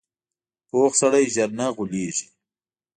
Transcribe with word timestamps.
پوخ 0.69 0.91
سړی 1.01 1.25
ژر 1.35 1.49
نه 1.59 1.67
غولېږي 1.75 2.27